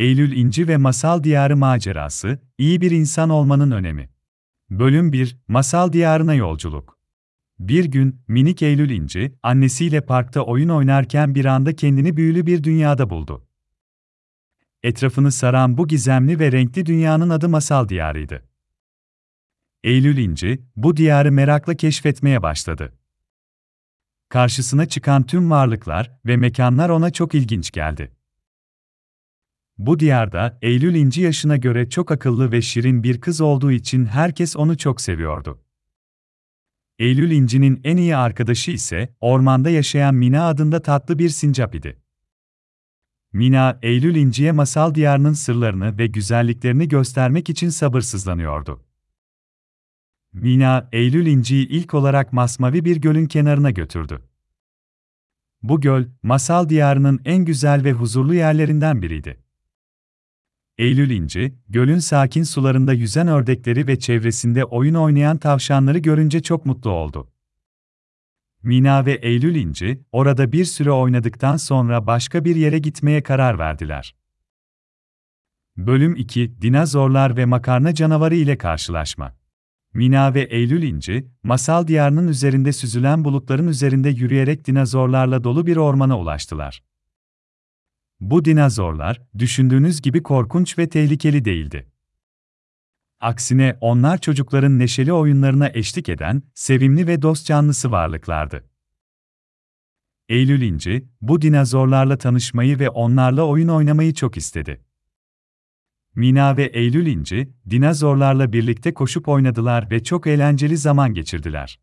Eylül 0.00 0.36
İnci 0.36 0.68
ve 0.68 0.76
Masal 0.76 1.24
Diyarı 1.24 1.56
Macerası, 1.56 2.38
iyi 2.58 2.80
bir 2.80 2.90
insan 2.90 3.30
olmanın 3.30 3.70
önemi. 3.70 4.10
Bölüm 4.70 5.12
1, 5.12 5.36
Masal 5.48 5.92
Diyarına 5.92 6.34
Yolculuk. 6.34 6.98
Bir 7.58 7.84
gün, 7.84 8.22
minik 8.28 8.62
Eylül 8.62 8.90
İnci, 8.90 9.34
annesiyle 9.42 10.00
parkta 10.00 10.40
oyun 10.40 10.68
oynarken 10.68 11.34
bir 11.34 11.44
anda 11.44 11.76
kendini 11.76 12.16
büyülü 12.16 12.46
bir 12.46 12.64
dünyada 12.64 13.10
buldu. 13.10 13.46
Etrafını 14.82 15.32
saran 15.32 15.78
bu 15.78 15.88
gizemli 15.88 16.38
ve 16.38 16.52
renkli 16.52 16.86
dünyanın 16.86 17.30
adı 17.30 17.48
Masal 17.48 17.88
Diyarı'ydı. 17.88 18.48
Eylül 19.84 20.16
İnci, 20.16 20.62
bu 20.76 20.96
diyarı 20.96 21.32
merakla 21.32 21.74
keşfetmeye 21.74 22.42
başladı. 22.42 22.92
Karşısına 24.28 24.86
çıkan 24.86 25.22
tüm 25.22 25.50
varlıklar 25.50 26.20
ve 26.26 26.36
mekanlar 26.36 26.88
ona 26.88 27.10
çok 27.10 27.34
ilginç 27.34 27.70
geldi. 27.70 28.19
Bu 29.80 30.00
diyarda 30.00 30.58
Eylül 30.62 30.94
İnci 30.94 31.22
yaşına 31.22 31.56
göre 31.56 31.88
çok 31.88 32.10
akıllı 32.10 32.52
ve 32.52 32.62
şirin 32.62 33.02
bir 33.02 33.20
kız 33.20 33.40
olduğu 33.40 33.72
için 33.72 34.06
herkes 34.06 34.56
onu 34.56 34.78
çok 34.78 35.00
seviyordu. 35.00 35.60
Eylül 36.98 37.30
İnci'nin 37.30 37.80
en 37.84 37.96
iyi 37.96 38.16
arkadaşı 38.16 38.70
ise 38.70 39.14
ormanda 39.20 39.70
yaşayan 39.70 40.14
Mina 40.14 40.48
adında 40.48 40.82
tatlı 40.82 41.18
bir 41.18 41.28
sincap 41.28 41.74
idi. 41.74 42.02
Mina, 43.32 43.78
Eylül 43.82 44.16
İnci'ye 44.16 44.52
masal 44.52 44.94
diyarının 44.94 45.32
sırlarını 45.32 45.98
ve 45.98 46.06
güzelliklerini 46.06 46.88
göstermek 46.88 47.50
için 47.50 47.68
sabırsızlanıyordu. 47.68 48.84
Mina, 50.32 50.88
Eylül 50.92 51.26
İnci'yi 51.26 51.68
ilk 51.68 51.94
olarak 51.94 52.32
masmavi 52.32 52.84
bir 52.84 52.96
gölün 52.96 53.26
kenarına 53.26 53.70
götürdü. 53.70 54.22
Bu 55.62 55.80
göl, 55.80 56.04
masal 56.22 56.68
diyarının 56.68 57.20
en 57.24 57.44
güzel 57.44 57.84
ve 57.84 57.92
huzurlu 57.92 58.34
yerlerinden 58.34 59.02
biriydi. 59.02 59.49
Eylül 60.80 61.10
İnci, 61.10 61.54
gölün 61.68 61.98
sakin 61.98 62.42
sularında 62.42 62.92
yüzen 62.92 63.28
ördekleri 63.28 63.86
ve 63.86 63.98
çevresinde 63.98 64.64
oyun 64.64 64.94
oynayan 64.94 65.38
tavşanları 65.38 65.98
görünce 65.98 66.42
çok 66.42 66.66
mutlu 66.66 66.90
oldu. 66.90 67.30
Mina 68.62 69.06
ve 69.06 69.12
Eylül 69.12 69.54
İnci, 69.54 70.00
orada 70.12 70.52
bir 70.52 70.64
süre 70.64 70.90
oynadıktan 70.90 71.56
sonra 71.56 72.06
başka 72.06 72.44
bir 72.44 72.56
yere 72.56 72.78
gitmeye 72.78 73.22
karar 73.22 73.58
verdiler. 73.58 74.14
Bölüm 75.76 76.16
2 76.16 76.62
Dinozorlar 76.62 77.36
ve 77.36 77.44
Makarna 77.44 77.94
Canavarı 77.94 78.34
ile 78.34 78.58
Karşılaşma 78.58 79.36
Mina 79.94 80.34
ve 80.34 80.42
Eylül 80.42 80.82
İnci, 80.82 81.26
masal 81.42 81.88
diyarının 81.88 82.28
üzerinde 82.28 82.72
süzülen 82.72 83.24
bulutların 83.24 83.68
üzerinde 83.68 84.08
yürüyerek 84.08 84.66
dinozorlarla 84.66 85.44
dolu 85.44 85.66
bir 85.66 85.76
ormana 85.76 86.18
ulaştılar. 86.18 86.89
Bu 88.20 88.44
dinozorlar, 88.44 89.22
düşündüğünüz 89.38 90.02
gibi 90.02 90.22
korkunç 90.22 90.78
ve 90.78 90.88
tehlikeli 90.88 91.44
değildi. 91.44 91.86
Aksine 93.20 93.76
onlar 93.80 94.18
çocukların 94.18 94.78
neşeli 94.78 95.12
oyunlarına 95.12 95.70
eşlik 95.74 96.08
eden, 96.08 96.42
sevimli 96.54 97.06
ve 97.06 97.22
dost 97.22 97.46
canlısı 97.46 97.90
varlıklardı. 97.90 98.64
Eylül 100.28 100.62
İnci, 100.62 101.08
bu 101.20 101.42
dinozorlarla 101.42 102.18
tanışmayı 102.18 102.78
ve 102.78 102.90
onlarla 102.90 103.42
oyun 103.42 103.68
oynamayı 103.68 104.14
çok 104.14 104.36
istedi. 104.36 104.84
Mina 106.14 106.56
ve 106.56 106.64
Eylül 106.64 107.06
İnci, 107.06 107.52
dinozorlarla 107.70 108.52
birlikte 108.52 108.94
koşup 108.94 109.28
oynadılar 109.28 109.90
ve 109.90 110.02
çok 110.02 110.26
eğlenceli 110.26 110.76
zaman 110.76 111.14
geçirdiler. 111.14 111.80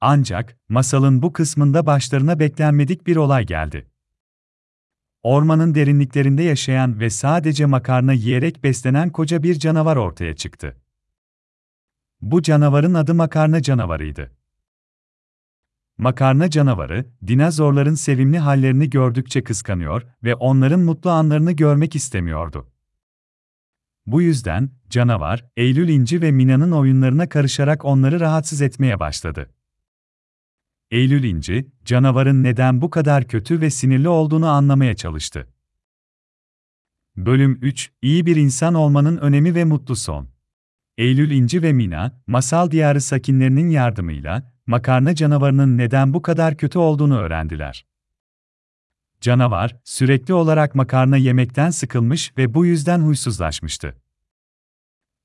Ancak, 0.00 0.58
masalın 0.68 1.22
bu 1.22 1.32
kısmında 1.32 1.86
başlarına 1.86 2.38
beklenmedik 2.38 3.06
bir 3.06 3.16
olay 3.16 3.46
geldi. 3.46 3.91
Ormanın 5.22 5.74
derinliklerinde 5.74 6.42
yaşayan 6.42 7.00
ve 7.00 7.10
sadece 7.10 7.66
makarna 7.66 8.12
yiyerek 8.12 8.64
beslenen 8.64 9.10
koca 9.10 9.42
bir 9.42 9.54
canavar 9.58 9.96
ortaya 9.96 10.36
çıktı. 10.36 10.76
Bu 12.20 12.42
canavarın 12.42 12.94
adı 12.94 13.14
makarna 13.14 13.62
canavarıydı. 13.62 14.32
Makarna 15.98 16.50
canavarı, 16.50 17.06
dinozorların 17.26 17.94
sevimli 17.94 18.38
hallerini 18.38 18.90
gördükçe 18.90 19.44
kıskanıyor 19.44 20.02
ve 20.24 20.34
onların 20.34 20.80
mutlu 20.80 21.10
anlarını 21.10 21.52
görmek 21.52 21.96
istemiyordu. 21.96 22.68
Bu 24.06 24.22
yüzden, 24.22 24.70
canavar, 24.90 25.44
Eylül 25.56 25.88
İnci 25.88 26.22
ve 26.22 26.30
Mina'nın 26.32 26.72
oyunlarına 26.72 27.28
karışarak 27.28 27.84
onları 27.84 28.20
rahatsız 28.20 28.62
etmeye 28.62 29.00
başladı. 29.00 29.50
Eylül 30.92 31.24
İnci, 31.24 31.66
canavarın 31.84 32.42
neden 32.42 32.80
bu 32.80 32.90
kadar 32.90 33.28
kötü 33.28 33.60
ve 33.60 33.70
sinirli 33.70 34.08
olduğunu 34.08 34.48
anlamaya 34.48 34.96
çalıştı. 34.96 35.48
Bölüm 37.16 37.58
3 37.62 37.92
İyi 38.02 38.26
bir 38.26 38.36
insan 38.36 38.74
olmanın 38.74 39.16
önemi 39.16 39.54
ve 39.54 39.64
mutlu 39.64 39.96
son. 39.96 40.28
Eylül 40.98 41.30
İnci 41.30 41.62
ve 41.62 41.72
Mina, 41.72 42.20
masal 42.26 42.70
diyarı 42.70 43.00
sakinlerinin 43.00 43.68
yardımıyla, 43.70 44.52
makarna 44.66 45.14
canavarının 45.14 45.78
neden 45.78 46.14
bu 46.14 46.22
kadar 46.22 46.56
kötü 46.56 46.78
olduğunu 46.78 47.18
öğrendiler. 47.18 47.86
Canavar, 49.20 49.76
sürekli 49.84 50.34
olarak 50.34 50.74
makarna 50.74 51.16
yemekten 51.16 51.70
sıkılmış 51.70 52.32
ve 52.38 52.54
bu 52.54 52.66
yüzden 52.66 53.00
huysuzlaşmıştı. 53.00 54.01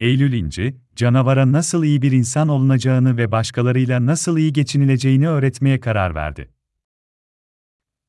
Eylül 0.00 0.32
İnci, 0.32 0.76
canavara 0.96 1.52
nasıl 1.52 1.84
iyi 1.84 2.02
bir 2.02 2.12
insan 2.12 2.48
olunacağını 2.48 3.16
ve 3.16 3.32
başkalarıyla 3.32 4.06
nasıl 4.06 4.38
iyi 4.38 4.52
geçinileceğini 4.52 5.28
öğretmeye 5.28 5.80
karar 5.80 6.14
verdi. 6.14 6.50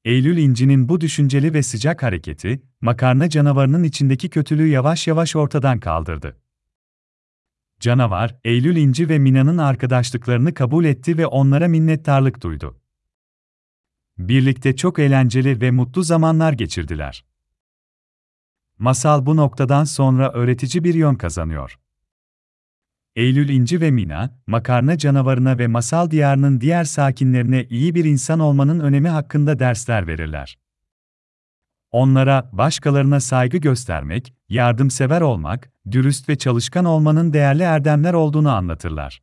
Eylül 0.06 0.38
İnci'nin 0.38 0.90
bu 0.90 1.02
düşünceli 1.02 1.54
ve 1.54 1.64
sıcak 1.64 2.04
hareketi, 2.04 2.62
makarna 2.82 3.30
canavarının 3.30 3.84
içindeki 3.84 4.30
kötülüğü 4.30 4.68
yavaş 4.68 5.08
yavaş 5.08 5.36
ortadan 5.36 5.80
kaldırdı. 5.80 6.42
Canavar, 7.80 8.40
Eylül 8.44 8.76
İnci 8.76 9.10
ve 9.10 9.20
Mina'nın 9.20 9.58
arkadaşlıklarını 9.58 10.54
kabul 10.54 10.86
etti 10.86 11.18
ve 11.18 11.28
onlara 11.28 11.68
minnettarlık 11.68 12.44
duydu. 12.44 12.82
Birlikte 14.18 14.76
çok 14.76 15.00
eğlenceli 15.00 15.62
ve 15.62 15.72
mutlu 15.72 16.04
zamanlar 16.04 16.54
geçirdiler. 16.54 17.29
Masal 18.80 19.26
bu 19.26 19.36
noktadan 19.36 19.84
sonra 19.84 20.32
öğretici 20.32 20.84
bir 20.84 20.94
yön 20.94 21.16
kazanıyor. 21.16 21.80
Eylül 23.16 23.50
İnci 23.50 23.82
ve 23.82 23.92
Mina, 23.92 24.40
makarna 24.48 24.98
canavarına 24.98 25.58
ve 25.58 25.68
masal 25.68 26.12
diyarının 26.12 26.62
diğer 26.62 26.84
sakinlerine 26.84 27.64
iyi 27.64 27.96
bir 27.96 28.06
insan 28.06 28.40
olmanın 28.40 28.80
önemi 28.80 29.10
hakkında 29.10 29.60
dersler 29.60 30.08
verirler. 30.08 30.60
Onlara 31.92 32.50
başkalarına 32.54 33.20
saygı 33.20 33.58
göstermek, 33.58 34.34
yardımsever 34.50 35.22
olmak, 35.22 35.72
dürüst 35.92 36.30
ve 36.30 36.38
çalışkan 36.38 36.86
olmanın 36.86 37.34
değerli 37.34 37.64
erdemler 37.64 38.14
olduğunu 38.14 38.52
anlatırlar. 38.52 39.22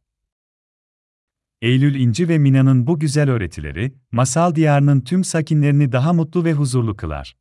Eylül 1.63 1.95
İnci 1.95 2.29
ve 2.29 2.39
Mina'nın 2.39 2.87
bu 2.87 2.99
güzel 2.99 3.31
öğretileri, 3.31 3.95
masal 4.13 4.55
diyarının 4.55 5.01
tüm 5.01 5.25
sakinlerini 5.25 5.93
daha 5.93 6.13
mutlu 6.13 6.45
ve 6.45 6.53
huzurlu 6.53 6.97
kılar. 6.97 7.37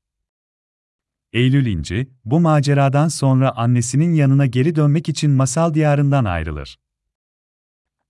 Eylül 1.35 1.65
İnci, 1.65 2.09
bu 2.25 2.39
maceradan 2.39 3.07
sonra 3.07 3.51
annesinin 3.55 4.13
yanına 4.13 4.45
geri 4.45 4.75
dönmek 4.75 5.09
için 5.09 5.31
masal 5.31 5.73
diyarından 5.73 6.25
ayrılır. 6.25 6.79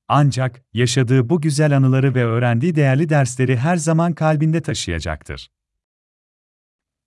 Ancak, 0.07 0.63
yaşadığı 0.73 1.29
bu 1.29 1.41
güzel 1.41 1.77
anıları 1.77 2.15
ve 2.15 2.25
öğrendiği 2.25 2.75
değerli 2.75 3.09
dersleri 3.09 3.57
her 3.57 3.77
zaman 3.77 4.13
kalbinde 4.13 4.61
taşıyacaktır. 4.61 5.51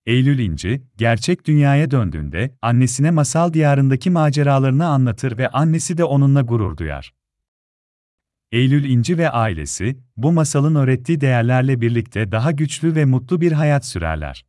Eylül 0.06 0.38
İnci, 0.38 0.82
gerçek 0.96 1.46
dünyaya 1.46 1.90
döndüğünde, 1.90 2.58
annesine 2.62 3.10
masal 3.10 3.52
diyarındaki 3.52 4.10
maceralarını 4.10 4.86
anlatır 4.86 5.38
ve 5.38 5.48
annesi 5.48 5.98
de 5.98 6.04
onunla 6.04 6.40
gurur 6.40 6.76
duyar. 6.76 7.14
Eylül 8.52 8.84
İnci 8.84 9.18
ve 9.18 9.30
ailesi, 9.30 9.98
bu 10.16 10.32
masalın 10.32 10.74
öğrettiği 10.74 11.20
değerlerle 11.20 11.80
birlikte 11.80 12.32
daha 12.32 12.50
güçlü 12.50 12.94
ve 12.94 13.04
mutlu 13.04 13.40
bir 13.40 13.52
hayat 13.52 13.86
sürerler. 13.86 14.47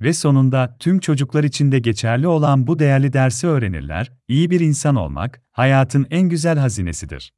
Ve 0.00 0.12
sonunda 0.12 0.76
tüm 0.78 0.98
çocuklar 0.98 1.44
için 1.44 1.72
de 1.72 1.78
geçerli 1.78 2.26
olan 2.26 2.66
bu 2.66 2.78
değerli 2.78 3.12
dersi 3.12 3.46
öğrenirler, 3.46 4.12
iyi 4.28 4.50
bir 4.50 4.60
insan 4.60 4.96
olmak, 4.96 5.42
hayatın 5.52 6.06
en 6.10 6.28
güzel 6.28 6.58
hazinesidir. 6.58 7.32